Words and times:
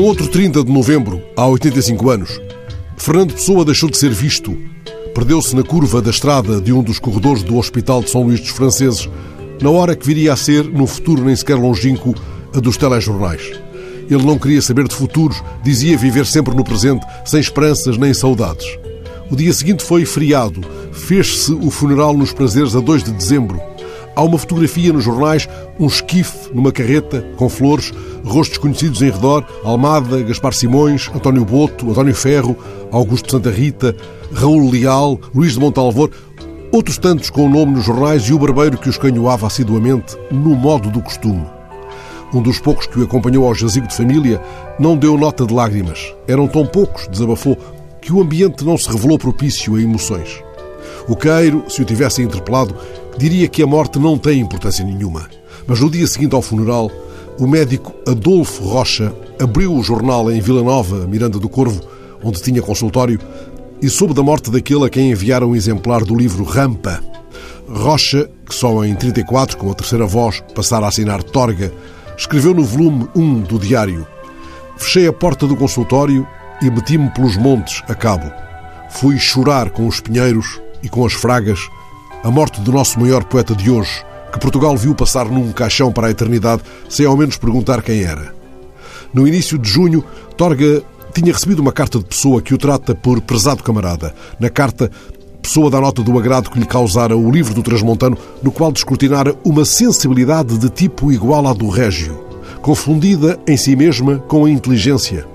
outro 0.00 0.26
30 0.26 0.64
de 0.64 0.72
novembro, 0.72 1.22
há 1.36 1.46
85 1.46 2.08
anos, 2.08 2.40
Fernando 2.96 3.34
Pessoa 3.34 3.64
deixou 3.64 3.90
de 3.90 3.98
ser 3.98 4.10
visto. 4.10 4.56
Perdeu-se 5.14 5.54
na 5.54 5.62
curva 5.62 6.00
da 6.00 6.08
estrada 6.08 6.60
de 6.60 6.72
um 6.72 6.82
dos 6.82 6.98
corredores 6.98 7.42
do 7.42 7.58
Hospital 7.58 8.02
de 8.02 8.08
São 8.08 8.22
Luís 8.22 8.40
dos 8.40 8.50
Franceses, 8.50 9.08
na 9.60 9.68
hora 9.68 9.94
que 9.94 10.06
viria 10.06 10.32
a 10.32 10.36
ser, 10.36 10.64
no 10.64 10.86
futuro 10.86 11.22
nem 11.22 11.36
sequer 11.36 11.56
longínquo, 11.56 12.14
a 12.54 12.60
dos 12.60 12.78
telejornais. 12.78 13.52
Ele 14.10 14.24
não 14.24 14.38
queria 14.38 14.62
saber 14.62 14.88
de 14.88 14.94
futuros, 14.94 15.42
dizia 15.62 15.98
viver 15.98 16.26
sempre 16.26 16.54
no 16.54 16.64
presente, 16.64 17.04
sem 17.24 17.40
esperanças 17.40 17.98
nem 17.98 18.14
saudades. 18.14 18.66
O 19.30 19.36
dia 19.36 19.52
seguinte 19.52 19.82
foi 19.82 20.04
feriado. 20.04 20.60
Fez-se 20.92 21.52
o 21.52 21.70
funeral 21.70 22.16
nos 22.16 22.32
prazeres 22.32 22.74
a 22.74 22.80
2 22.80 23.04
de 23.04 23.12
dezembro. 23.12 23.60
Há 24.14 24.22
uma 24.22 24.36
fotografia 24.36 24.92
nos 24.92 25.04
jornais, 25.04 25.48
um 25.78 25.86
esquife 25.86 26.54
numa 26.54 26.70
carreta, 26.70 27.24
com 27.36 27.48
flores, 27.48 27.92
rostos 28.24 28.58
conhecidos 28.58 29.00
em 29.00 29.10
redor, 29.10 29.44
Almada, 29.64 30.22
Gaspar 30.22 30.52
Simões, 30.52 31.10
António 31.14 31.44
Boto, 31.44 31.90
António 31.90 32.14
Ferro, 32.14 32.56
Augusto 32.90 33.30
Santa 33.30 33.50
Rita, 33.50 33.96
Raul 34.34 34.70
Leal, 34.70 35.18
Luís 35.34 35.54
de 35.54 35.60
Montalvor, 35.60 36.10
outros 36.70 36.98
tantos 36.98 37.30
com 37.30 37.46
o 37.46 37.48
nome 37.48 37.72
nos 37.72 37.84
jornais 37.84 38.22
e 38.24 38.34
o 38.34 38.38
barbeiro 38.38 38.76
que 38.76 38.88
os 38.88 38.98
canhoava 38.98 39.46
assiduamente, 39.46 40.16
no 40.30 40.54
modo 40.54 40.90
do 40.90 41.00
costume. 41.00 41.46
Um 42.34 42.42
dos 42.42 42.58
poucos 42.58 42.86
que 42.86 42.98
o 42.98 43.04
acompanhou 43.04 43.46
ao 43.46 43.54
jazigo 43.54 43.86
de 43.86 43.94
família 43.94 44.40
não 44.78 44.96
deu 44.96 45.18
nota 45.18 45.46
de 45.46 45.52
lágrimas. 45.52 46.14
Eram 46.26 46.48
tão 46.48 46.66
poucos, 46.66 47.06
desabafou, 47.08 47.58
que 48.00 48.12
o 48.12 48.20
ambiente 48.20 48.64
não 48.64 48.76
se 48.76 48.90
revelou 48.90 49.18
propício 49.18 49.76
a 49.76 49.80
emoções. 49.80 50.42
O 51.08 51.16
Queiro, 51.16 51.64
se 51.68 51.82
o 51.82 51.84
tivesse 51.84 52.22
interpelado, 52.22 52.74
diria 53.18 53.48
que 53.48 53.62
a 53.62 53.66
morte 53.66 53.98
não 53.98 54.18
tem 54.18 54.40
importância 54.40 54.84
nenhuma. 54.84 55.28
Mas 55.66 55.80
no 55.80 55.90
dia 55.90 56.06
seguinte 56.06 56.34
ao 56.34 56.42
funeral, 56.42 56.90
o 57.38 57.46
médico 57.46 57.94
Adolfo 58.06 58.64
Rocha 58.64 59.14
abriu 59.40 59.74
o 59.74 59.82
jornal 59.82 60.30
em 60.30 60.40
Vila 60.40 60.62
Nova, 60.62 61.06
Miranda 61.06 61.38
do 61.38 61.48
Corvo, 61.48 61.80
onde 62.22 62.42
tinha 62.42 62.62
consultório, 62.62 63.20
e 63.80 63.88
soube 63.88 64.14
da 64.14 64.22
morte 64.22 64.50
daquele 64.50 64.84
a 64.84 64.90
quem 64.90 65.10
enviaram 65.10 65.50
um 65.50 65.56
exemplar 65.56 66.04
do 66.04 66.14
livro 66.14 66.44
Rampa. 66.44 67.02
Rocha, 67.68 68.28
que 68.46 68.54
só 68.54 68.84
em 68.84 68.94
34, 68.94 69.56
com 69.56 69.70
a 69.70 69.74
terceira 69.74 70.06
voz, 70.06 70.42
passara 70.54 70.86
a 70.86 70.88
assinar 70.88 71.22
Torga, 71.22 71.72
escreveu 72.16 72.54
no 72.54 72.64
volume 72.64 73.08
1 73.14 73.40
do 73.40 73.58
diário 73.58 74.06
Fechei 74.82 75.06
a 75.06 75.12
porta 75.12 75.46
do 75.46 75.56
consultório 75.56 76.26
e 76.60 76.68
meti-me 76.68 77.08
pelos 77.10 77.36
montes 77.36 77.82
a 77.88 77.94
cabo. 77.94 78.30
Fui 78.90 79.16
chorar 79.16 79.70
com 79.70 79.86
os 79.86 80.00
pinheiros 80.00 80.60
e 80.82 80.88
com 80.88 81.06
as 81.06 81.12
fragas 81.12 81.60
a 82.22 82.30
morte 82.30 82.60
do 82.60 82.70
nosso 82.70 83.00
maior 83.00 83.24
poeta 83.24 83.54
de 83.54 83.68
hoje, 83.68 84.04
que 84.32 84.38
Portugal 84.38 84.76
viu 84.76 84.94
passar 84.94 85.26
num 85.26 85.50
caixão 85.50 85.92
para 85.92 86.06
a 86.06 86.10
eternidade, 86.10 86.62
sem 86.88 87.04
ao 87.04 87.16
menos 87.16 87.36
perguntar 87.36 87.82
quem 87.82 88.02
era. 88.02 88.32
No 89.12 89.26
início 89.26 89.58
de 89.58 89.68
junho, 89.68 90.04
Torga 90.36 90.82
tinha 91.12 91.32
recebido 91.32 91.60
uma 91.60 91.72
carta 91.72 91.98
de 91.98 92.04
pessoa 92.04 92.40
que 92.40 92.54
o 92.54 92.58
trata 92.58 92.94
por 92.94 93.20
prezado 93.20 93.62
camarada. 93.62 94.14
Na 94.38 94.48
carta, 94.48 94.90
Pessoa 95.42 95.68
dá 95.68 95.80
nota 95.80 96.04
do 96.04 96.16
agrado 96.16 96.48
que 96.48 96.58
lhe 96.60 96.64
causara 96.64 97.16
o 97.16 97.28
livro 97.28 97.52
do 97.52 97.64
Transmontano, 97.64 98.16
no 98.40 98.52
qual 98.52 98.70
descortinara 98.70 99.34
uma 99.44 99.64
sensibilidade 99.64 100.56
de 100.56 100.70
tipo 100.70 101.10
igual 101.10 101.48
à 101.48 101.52
do 101.52 101.68
Régio, 101.68 102.16
confundida 102.62 103.40
em 103.44 103.56
si 103.56 103.74
mesma 103.74 104.18
com 104.28 104.44
a 104.44 104.50
inteligência. 104.50 105.26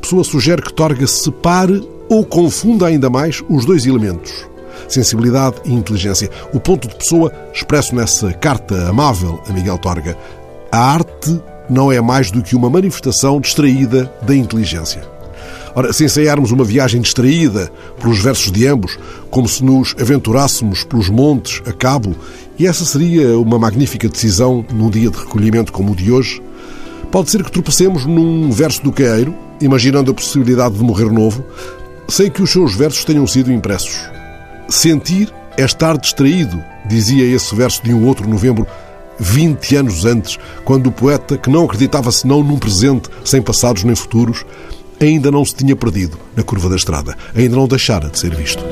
Pessoa 0.00 0.22
sugere 0.22 0.62
que 0.62 0.72
Torga 0.72 1.08
separe 1.08 1.84
ou 2.08 2.24
confunda 2.24 2.86
ainda 2.86 3.10
mais 3.10 3.42
os 3.48 3.64
dois 3.64 3.84
elementos 3.84 4.51
sensibilidade 4.88 5.56
e 5.64 5.72
inteligência. 5.72 6.30
O 6.52 6.60
ponto 6.60 6.88
de 6.88 6.94
pessoa 6.94 7.32
expresso 7.52 7.94
nessa 7.94 8.32
carta 8.32 8.88
amável 8.88 9.40
a 9.48 9.52
Miguel 9.52 9.78
Torga. 9.78 10.16
A 10.70 10.78
arte 10.78 11.40
não 11.68 11.90
é 11.90 12.00
mais 12.00 12.30
do 12.30 12.42
que 12.42 12.56
uma 12.56 12.70
manifestação 12.70 13.40
distraída 13.40 14.12
da 14.22 14.34
inteligência. 14.34 15.02
Ora, 15.74 15.92
se 15.92 16.04
ensaiarmos 16.04 16.50
uma 16.50 16.64
viagem 16.64 17.00
distraída 17.00 17.72
pelos 17.98 18.20
versos 18.20 18.52
de 18.52 18.66
ambos, 18.66 18.98
como 19.30 19.48
se 19.48 19.64
nos 19.64 19.94
aventurássemos 19.98 20.84
pelos 20.84 21.08
montes 21.08 21.62
a 21.66 21.72
cabo, 21.72 22.14
e 22.58 22.66
essa 22.66 22.84
seria 22.84 23.38
uma 23.38 23.58
magnífica 23.58 24.08
decisão 24.08 24.64
num 24.70 24.90
dia 24.90 25.10
de 25.10 25.16
recolhimento 25.16 25.72
como 25.72 25.92
o 25.92 25.96
de 25.96 26.12
hoje, 26.12 26.42
pode 27.10 27.30
ser 27.30 27.42
que 27.42 27.50
tropecemos 27.50 28.04
num 28.04 28.50
verso 28.50 28.82
do 28.82 28.92
Caeiro, 28.92 29.34
imaginando 29.62 30.10
a 30.10 30.14
possibilidade 30.14 30.74
de 30.74 30.84
morrer 30.84 31.10
novo, 31.10 31.42
sem 32.06 32.30
que 32.30 32.42
os 32.42 32.50
seus 32.50 32.74
versos 32.74 33.04
tenham 33.04 33.26
sido 33.26 33.50
impressos. 33.50 34.11
Sentir 34.72 35.30
é 35.58 35.64
estar 35.64 35.98
distraído, 35.98 36.58
dizia 36.86 37.26
esse 37.26 37.54
verso 37.54 37.82
de 37.82 37.92
um 37.92 38.06
outro 38.06 38.26
novembro, 38.26 38.66
20 39.20 39.76
anos 39.76 40.06
antes, 40.06 40.38
quando 40.64 40.86
o 40.86 40.90
poeta, 40.90 41.36
que 41.36 41.50
não 41.50 41.66
acreditava 41.66 42.10
senão 42.10 42.42
num 42.42 42.58
presente 42.58 43.10
sem 43.22 43.42
passados 43.42 43.84
nem 43.84 43.94
futuros, 43.94 44.46
ainda 44.98 45.30
não 45.30 45.44
se 45.44 45.56
tinha 45.56 45.76
perdido 45.76 46.18
na 46.34 46.42
curva 46.42 46.70
da 46.70 46.76
estrada, 46.76 47.14
ainda 47.36 47.54
não 47.54 47.68
deixara 47.68 48.08
de 48.08 48.18
ser 48.18 48.34
visto. 48.34 48.64